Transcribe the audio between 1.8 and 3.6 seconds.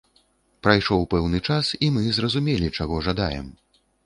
і мы зразумелі чаго жадаем.